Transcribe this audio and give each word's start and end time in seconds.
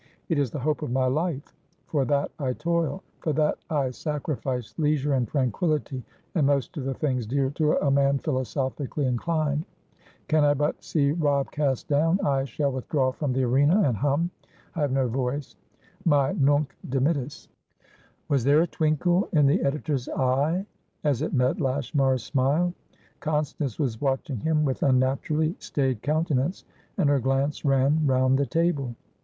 It 0.29 0.39
is 0.39 0.49
the 0.49 0.57
hope 0.57 0.81
of 0.81 0.89
my 0.91 1.05
life. 1.05 1.53
For 1.85 2.05
that 2.05 2.31
I 2.39 2.53
toil; 2.53 3.03
for 3.19 3.33
that 3.33 3.59
I 3.69 3.91
sacrifice 3.91 4.73
leisure 4.79 5.13
and 5.13 5.27
tranquillity 5.27 6.01
and 6.33 6.47
most 6.47 6.75
of 6.75 6.85
the 6.85 6.93
things 6.95 7.27
dear 7.27 7.51
to 7.51 7.73
a 7.77 7.91
man 7.91 8.17
philosophically 8.17 9.05
inclined. 9.05 9.63
Can 10.27 10.43
I 10.43 10.55
but 10.55 10.83
see 10.83 11.11
Robb 11.11 11.51
cast 11.51 11.87
down, 11.87 12.19
I 12.25 12.45
shall 12.45 12.71
withdraw 12.71 13.11
from 13.11 13.31
the 13.31 13.43
arena 13.43 13.79
and 13.83 13.95
hum 13.95 14.31
(I 14.73 14.81
have 14.81 14.91
no 14.91 15.07
voice) 15.07 15.55
my 16.03 16.31
Nunc 16.33 16.75
dimittis." 16.89 17.47
Was 18.27 18.43
there 18.43 18.61
a 18.63 18.67
twinkle 18.67 19.29
in 19.33 19.45
the 19.45 19.61
editor's 19.61 20.09
eye 20.09 20.65
as 21.03 21.21
it 21.21 21.31
met 21.31 21.61
Lashmar's 21.61 22.23
smile? 22.23 22.73
Constance 23.19 23.77
was 23.77 24.01
watching 24.01 24.39
him 24.39 24.65
with 24.65 24.81
unnaturally 24.81 25.55
staid 25.59 26.01
countenance, 26.01 26.65
and 26.97 27.07
her 27.07 27.19
glance 27.19 27.63
ran 27.63 28.03
round 28.07 28.39
the 28.39 28.47
table. 28.47 28.95